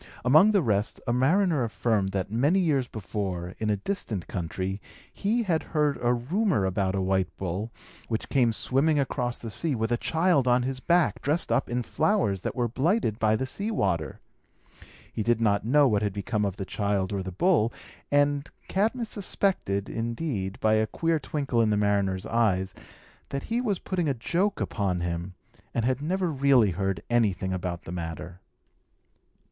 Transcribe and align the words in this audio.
Among 0.25 0.49
the 0.49 0.63
rest, 0.63 0.99
a 1.05 1.13
mariner 1.13 1.63
affirmed, 1.63 2.09
that, 2.09 2.31
many 2.31 2.57
years 2.59 2.87
before, 2.87 3.53
in 3.59 3.69
a 3.69 3.77
distant 3.77 4.25
country, 4.25 4.81
he 5.13 5.43
had 5.43 5.61
heard 5.77 5.99
a 6.01 6.11
rumour 6.11 6.65
about 6.65 6.95
a 6.95 7.01
white 7.03 7.27
bull, 7.37 7.71
which 8.07 8.27
came 8.27 8.51
swimming 8.51 8.97
across 8.97 9.37
the 9.37 9.51
sea 9.51 9.75
with 9.75 9.91
a 9.91 9.97
child 9.97 10.47
on 10.47 10.63
his 10.63 10.79
back, 10.79 11.21
dressed 11.21 11.51
up 11.51 11.69
in 11.69 11.83
flowers 11.83 12.41
that 12.41 12.55
were 12.55 12.67
blighted 12.67 13.19
by 13.19 13.35
the 13.35 13.45
sea 13.45 13.69
water. 13.69 14.19
He 15.13 15.21
did 15.21 15.39
not 15.39 15.67
know 15.67 15.87
what 15.87 16.01
had 16.01 16.13
become 16.13 16.45
of 16.45 16.57
the 16.57 16.65
child 16.65 17.13
or 17.13 17.21
the 17.21 17.31
bull; 17.31 17.71
and 18.09 18.49
Cadmus 18.67 19.09
suspected, 19.09 19.87
indeed, 19.87 20.59
by 20.59 20.73
a 20.73 20.87
queer 20.87 21.19
twinkle 21.19 21.61
in 21.61 21.69
the 21.69 21.77
mariner's 21.77 22.25
eyes, 22.25 22.73
that 23.29 23.43
he 23.53 23.61
was 23.61 23.77
putting 23.77 24.09
a 24.09 24.15
joke 24.15 24.59
upon 24.59 25.01
him, 25.01 25.35
and 25.75 25.85
had 25.85 26.01
never 26.01 26.31
really 26.31 26.71
heard 26.71 27.03
anything 27.07 27.53
about 27.53 27.83
the 27.83 27.91
matter. 27.91 28.41